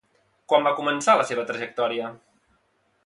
Quan 0.53 0.63
va 0.67 0.71
començar 0.79 1.15
la 1.19 1.27
seva 1.33 1.43
trajectòria? 1.53 2.11